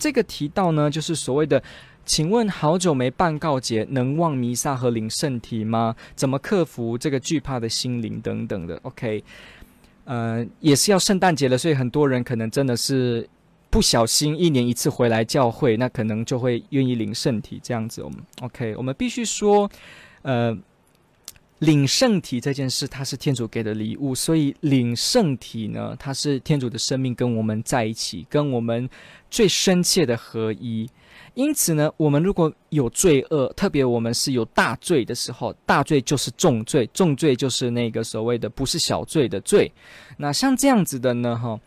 [0.00, 1.62] 这个提到呢，就是所谓的，
[2.04, 5.94] 请问好久没办告解，能望弥撒和领圣体吗？
[6.16, 9.22] 怎么克服这个惧怕的心灵等等的？OK，
[10.06, 13.28] 呃，也是要圣诞节了，所以很多人可能真的是
[13.68, 18.02] 不小心一年一次回来教会，那可能就会愿意领圣体这样子。
[18.02, 19.70] 我们 OK，我们必须说，
[20.22, 20.58] 呃。
[21.60, 28.86] 领圣体这件事，它是天主给的礼物，所以领圣体呢，它是天主的生命跟我们在一起，跟我们
[29.30, 30.86] 最深切的合一。
[31.34, 39.72] 因此呢，我们如果有罪恶，特别我们是有大罪的时候，大罪就是重罪，重罪就是那个所谓的不是小罪的罪。
[40.16, 41.58] 那像这样子的呢，哈。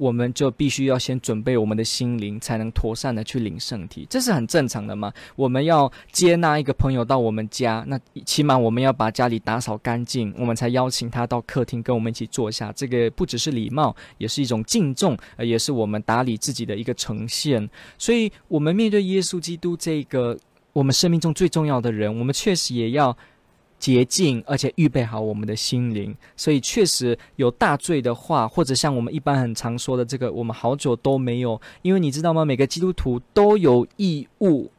[0.00, 5.12] 我们就必须要先准备我们的心灵，才能妥善的去领圣体，这是很正常的嘛。
[5.36, 12.72] 我们要接纳一个朋友到我们家，那起码我们要把家里打扫干净，我们才邀请他到客厅跟我们一起坐下。
[12.72, 17.68] 这个不只是礼貌，也是一种敬重，呃，也是我们打理自己的一个呈现。
[17.98, 20.34] 所以，我们面对耶稣基督这个
[20.72, 23.14] 我们生命中最重要的人，我们确实也要。
[23.80, 32.44] 洁净，而且预备好我们的心灵，所以确实有大罪的话，或者像我们一般很常说的这个，我们好久都没有，因为你知道吗？
[32.44, 34.70] 每个基督徒都有义务，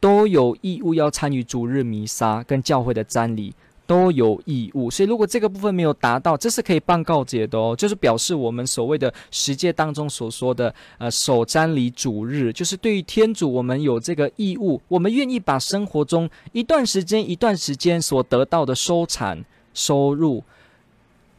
[0.00, 3.54] 都有义务要参与主日弥撒跟教会的瞻礼。
[3.88, 20.44] 都有义务，所以如果这个部分没有达到，这是可以办告解的哦，就是表示我们所谓的十诫当中所说的，呃，守瞻礼主日，就是对于天主，我们有这个义务，我们愿意把生活中一段时间、一段时间所得到的收产收入，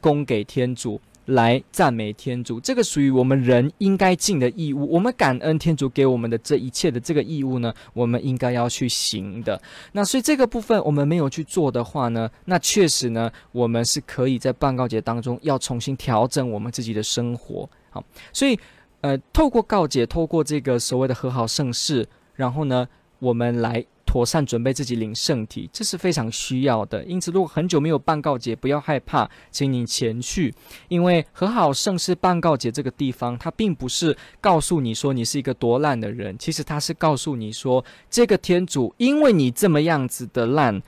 [0.02, 1.00] 供给天主。
[1.30, 4.92] 来赞美天主，这个属于我们人应该尽的义务。
[4.92, 9.62] 我们感恩天主给我们的这一切的这个义务呢，我们应该要去行的。
[9.92, 17.70] 那所以这个部分我们没有去做的话呢，那确实呢，我们是可以在办告解当中要重新调整我们自己的生活。
[17.90, 18.04] 好，
[18.34, 18.60] 所以
[19.02, 22.88] 呃，透过告解，透过这个所谓的和好圣事，然后呢，
[23.20, 23.86] 我们来。
[24.10, 27.04] 妥善准备自己领圣体，这是非常需要的。
[27.04, 30.52] 因此，如果很久没有办告解，不要害怕，请你前去。
[30.88, 40.82] 因为和好圣事办告解这个地方，它并不是告诉你说你是一个多烂的人，其实它是告诉你说，这个天主因为你这么样子的烂，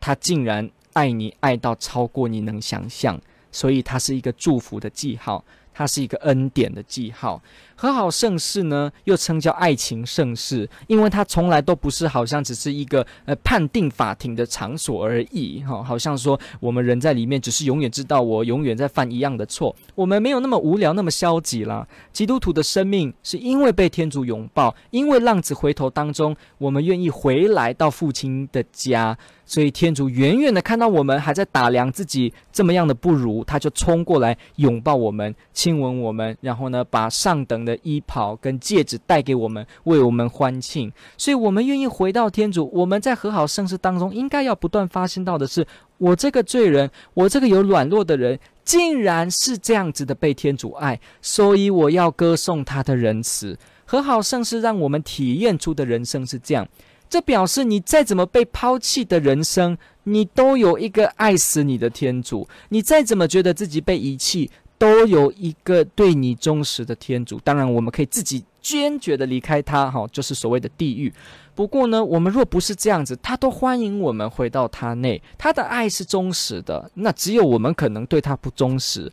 [0.00, 3.20] 他竟然爱你爱到超过你能想象，
[3.52, 5.44] 所以它是一个祝福的记号。
[5.74, 7.42] 它是一个恩典的记号，
[7.74, 21.86] 和好盛世呢，又称叫爱情盛世，因为它从来都不是好像只是一个呃判定法庭的场所而已，哈，好像说我们人在里面只是永远知道我永远在犯一样的错，我们没有那么无聊，那么消极啦。
[22.12, 29.18] 基督徒的生命是因为被天主拥抱，因为浪子回头当中，我们愿意回来到父亲的家。
[29.46, 40.92] 所以天主远远的看到我们还在打量自己这么样的不如，他就冲过来拥抱我们，亲吻我们，然后呢，把上等的衣袍跟戒指带给我们，为我们欢庆。
[41.16, 42.70] 所以，我们愿意回到天主。
[42.72, 45.66] 我们在和好盛世当中，应该要不断发现到的是：
[45.98, 53.58] 我这个罪人，我这个有软弱的人，竟然是这样子的被天主爱，所以我要歌颂他的仁慈。
[53.86, 56.66] 和好盛世让我们体验出的人生是这样。
[57.14, 67.38] 这表示你再怎么被抛弃的人生，你都有一个爱死你的天主；你再怎么觉得自己被遗弃，都有一个对你忠实的天主。
[67.44, 71.14] 当然，我们可以自己坚决的离开他，哈，就是所谓的地狱。
[71.54, 76.90] 不过呢，我们若不是这样子，他都欢迎我们回到他内，他的爱是忠实的。
[76.94, 79.12] 那只有我们可能对他不忠实，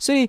[0.00, 0.28] 所以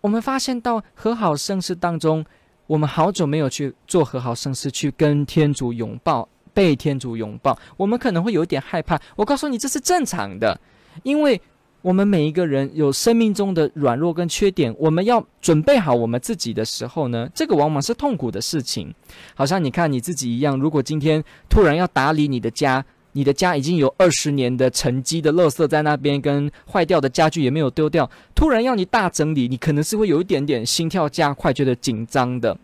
[0.00, 2.26] 我们发现到和好圣事当中，
[2.66, 6.28] 我们好久没有去做和好圣事，去跟天主拥抱。
[6.52, 9.00] 被天主拥抱，我们可能会有点害怕。
[9.16, 10.60] 我告诉你，这是正常的，
[11.02, 11.40] 因为
[11.82, 18.92] 我们每一个人有生命中的软弱跟缺点，我们要准备好我们自己的时候呢，这个往往是痛苦的事情。
[19.34, 32.56] 好像你看你自己一样，如果今天突然要打理你的家，你的家已经有二十年的沉积的垃圾在那边，跟坏掉的家具也没有丢掉，突然要你大整理，你可能是会有一点点心跳加快，觉得紧张的。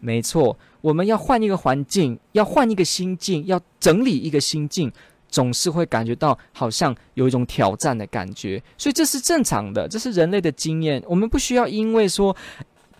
[0.00, 0.56] 没错。
[0.80, 4.90] 我们要换一个环境，要换一个心境，要整理一个心境，
[5.28, 11.02] 总是会感觉到好像有一种挑战的感觉，所以这是正常的，这是人类的经验。
[11.06, 12.34] 我们不需要因为说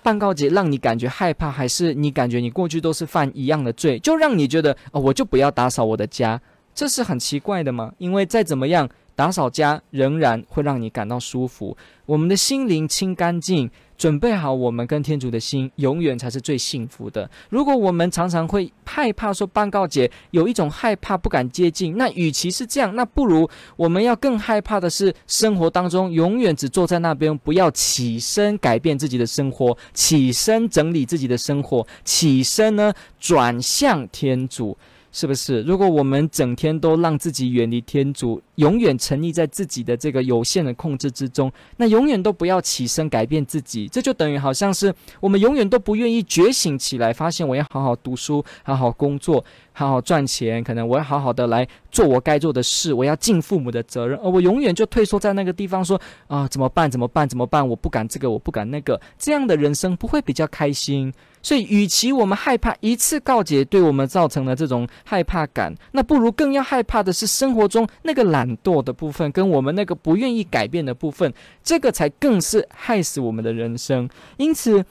[0.02, 6.40] 办告解让你感觉害怕，还是你感觉你过去都是犯一样的罪，就让你觉得哦，我就不要打扫我的家，
[6.75, 7.92] 这是很奇怪的吗？
[7.98, 8.88] 因为再怎么样。
[9.18, 11.76] 打扫家仍然会让你感到舒服，
[12.06, 17.28] 我们的心灵清干净，准备好我们跟天主的心，永远才是最幸福的。
[17.50, 34.78] 如果我们常常会害怕说办告解，有一种害怕不敢接近，那与其是这样，那不如我们要更害怕的是生活当中永远只坐在那边，不要起身改变自己的生活，起身整理自己的生活，起身呢转向天主。
[35.10, 35.62] 是不是？
[35.62, 56.90] 如果我们整天都让自己远离天主，永远沉溺在自己的这个有限的控制之中，那永远都不要起身改变自己，这就等于好像是我们永远都不愿意觉醒起来，发现我要好好读书，好好工作，好好赚钱，可能我要好好的来做我该做的事，我要尽父母的责任，而我永远就退缩在那个地方，说啊，怎么办？
[56.90, 57.28] 怎么办？
[57.28, 57.66] 怎么办？
[57.66, 61.12] 我不敢这个，我不敢那个，这样的人生不会比较开心。
[61.43, 71.32] 所以，与其我们害怕一次告解对我们造成了这种害怕感，那不如更要害怕的是生活中那个懒惰的部分，跟我们那个不愿意改变的部分，
[71.62, 74.08] 这个才更是害死我们的人生。
[74.37, 74.85] 因此，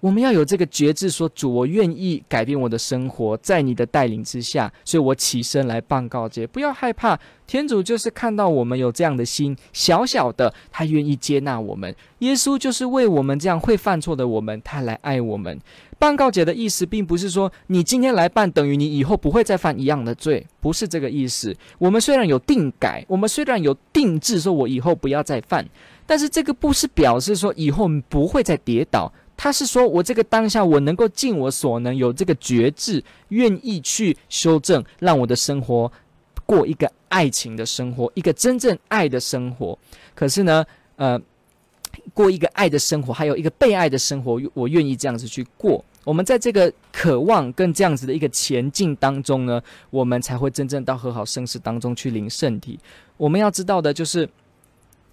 [0.00, 6.46] 我们要有这个觉知，说主，我愿意改变我的生活，在你的带领之下，所以我起身来办告解。
[6.46, 7.18] 不要害怕，
[7.48, 11.92] 天主就是看到我们有这样的心，小小的，他愿意接纳我们。
[12.20, 15.58] 耶稣就是为我们这样会犯错的我们，他来爱我们。
[15.98, 21.52] 办告解的意思，并不是说你今天来办，等于你以后不会再犯一样的罪，不是这个意思。
[21.76, 25.68] 我们虽然有定改，我们虽然有定制，说我以后不要再犯，
[26.06, 29.12] 但是这个不是表示说以后不会再跌倒。
[29.40, 35.90] 他是说，我这个当下，我能够尽我所能，有这个觉知，愿意去修正，让我的生活
[36.44, 39.78] 过一个爱情的生活，一个真正爱的生活。
[40.12, 40.64] 可是呢，
[40.96, 41.16] 呃，
[42.12, 45.84] 过一个爱的生活，还有一个被爱的生活，我愿意这样子去过。
[46.02, 52.76] 我们在这个渴望跟这样子的一个前进当中呢，我们才会真正到和好盛世当中去领圣体。
[53.16, 54.28] 我们要知道的就是，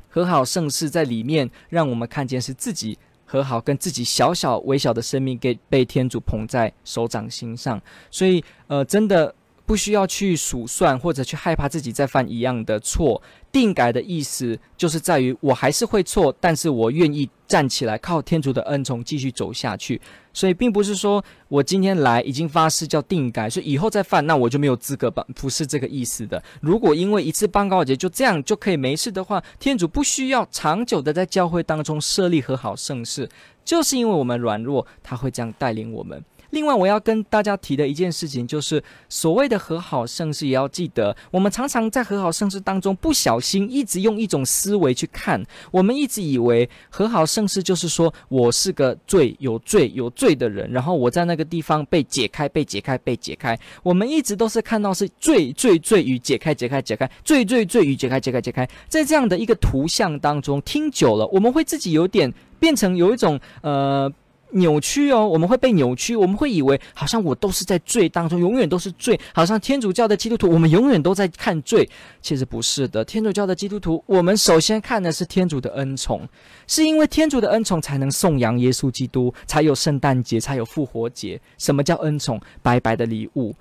[0.10, 2.98] 和好盛世在里面，让我们看见是自己。
[3.26, 7.82] 和好，跟自己小小微小的生命给被天主捧在手掌心上，
[8.12, 9.34] 所以呃，真的
[9.66, 13.22] 不需要去数算或者去害怕自己再犯一样的错。
[13.52, 20.00] 定改的意思就是在于我还是会错，但是我愿意站起来，靠天主的恩宠继续走下去。
[20.34, 26.44] 所以并不是说我今天来已经发誓叫定改，所以以后再犯那我就没有资格办，不是这个意思的。
[26.60, 33.30] 如果因为一次办告解就这样就可以没事的话，天主不需要长久的在教会当中设立和好圣事，
[33.64, 36.22] 就是因为我们软弱，他会这样带领我们。
[36.56, 53.60] 另外，我要跟大家提的一件事情，就是所谓的和好盛世，也要记得，我们常常在和好盛世当中不小心一直用一种思维去看，我们一直以为和好盛世就是说我是个罪有罪有罪的人，然后我在那个地方被解开、被解开、被解开。
[53.84, 64.10] 我们一直都是看到是罪罪罪与解开、解开、解开，罪罪罪与解开、解开、解开，在这样的一个图像当中听久了，我们会自己有点变成有一种呃。
[64.56, 71.88] 扭曲哦，我们会被扭曲，我们会以为好像我都是在罪当中，永远都是罪，好像天主教的基督徒，我们永远都在看罪，
[72.22, 73.04] 其实不是的。
[73.04, 76.28] 天主教的基督徒，我们首先看的是天主的恩宠，
[76.68, 81.40] 是因为天主的恩宠才能颂扬耶稣基督，才有圣诞节，才有复活节。
[81.58, 82.40] 什么叫恩宠？
[82.62, 83.54] 白白的礼物。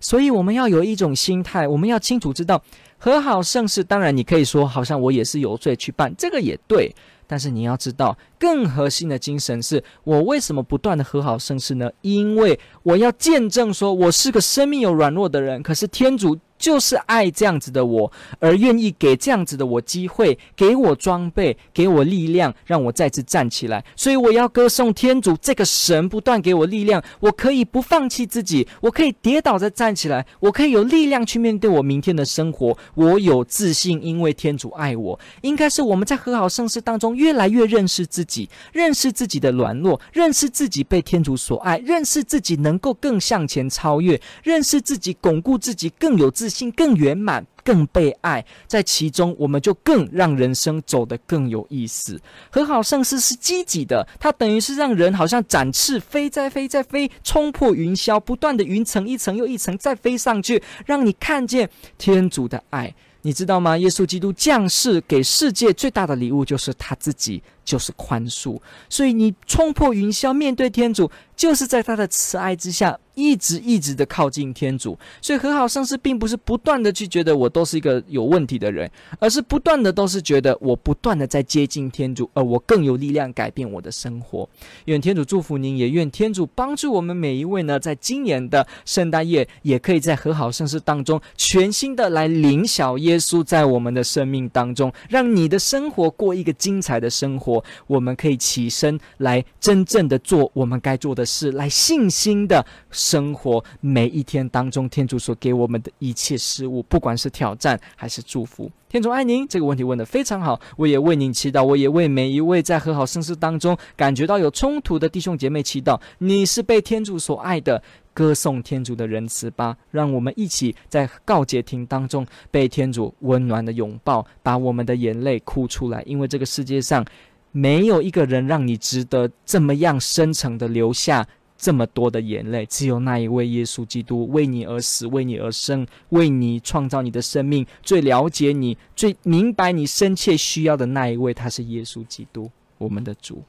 [0.00, 2.60] 所以我们要有一种心态，我们要清楚知道
[3.02, 3.82] 和好盛世。
[3.82, 6.94] 当然，你可以说好像我也是有罪去办，这个也对。
[7.26, 11.90] 但是你要知道，更核心的精神是我为什么不断的和好盛世呢？
[12.02, 16.38] 因为我要见证说我是个生命有软弱的人，可是天主。
[16.58, 23.84] 就是爱这样子的我，而愿意给这样子的我机会，给我装备，给我力量，让我再次站起来。
[23.96, 32.78] 所以我要歌颂天主这个神，不断给我力量，我可以不放弃自己，我可以跌倒再站起来，我可以有力量去面对我明天的生活。
[32.94, 35.20] 我有自信，因为天主爱我。
[35.42, 46.72] 应该是我们在和好盛世当中越来越认识自己，认识自己的软弱，认识自己被天主所爱，认识自己能够更向前超越，认识自己巩固自己更有自信。
[46.74, 52.20] 更圆满，更被爱，在其中我们就更让人生走得更有意思。
[52.50, 62.94] 和好圣事是积极的，它等于是让人好像展翅飞，在飞，在飞，冲破云霄，不断的云层一层又一层再飞上去，让你看见天主的爱。
[63.24, 63.78] 你知道吗？
[63.78, 68.60] 耶稣基督降世给世界最大的礼物就是他自己，就是宽恕。
[68.88, 72.98] 所以你冲破云霄面对天主，就是在他的慈爱之下。
[73.14, 74.98] 一直一直的靠近天主。
[75.20, 84.48] 所以和好圣事并不是不断的去觉得我都是一个有问题的人，而是不断的都是觉得我不断的在接近天主，而我更有力量改变我的生活。
[84.86, 97.51] 愿天主祝福您，也愿天主帮助我们每一位呢，在今年的圣诞夜，也可以在和好圣事当中全新的来领小耶稣在我们的生命当中，让你的生活过一个精彩的生活。
[97.88, 108.70] 我们可以起身来真正的做我们该做的事，来信心的生活每一天当中，天主所给我们的一切事物，不管是挑战还是祝福。
[108.92, 115.98] 天主爱您，这个问题问得非常好，我也为您祈祷，我也为每一位在和好圣事当中感觉到有冲突的弟兄姐妹祈祷。
[116.18, 117.82] 你是被天主所爱的，
[118.12, 127.02] 歌颂天主的仁慈吧，让我们一起在告解亭当中被天主温暖的拥抱，把我们的眼泪哭出来，因为这个世界上
[127.50, 131.26] 没有一个人让你值得这么样深沉的留下。
[131.62, 143.44] 这么多的眼泪，只有那一位耶稣基督为你而死，为你而生，为你创造你的生命，最了解你，最明白你深切需要的那一位，他是耶稣基督，我们的主。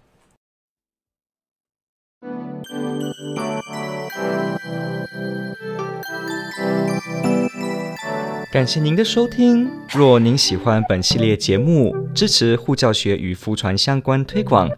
[8.52, 9.68] 感谢您的收听。
[9.90, 14.70] 若您喜欢本系列节目，支持护教学与福传相关推广。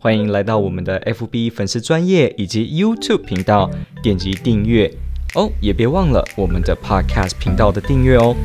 [0.00, 3.68] 欢迎来到我们的 FB 粉丝专业以及 YouTube 频道，
[4.00, 4.88] 点击订阅
[5.34, 8.36] 哦，也别忘了我们的 Podcast 频道的订阅哦。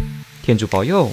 [0.41, 1.12] 天主保佑。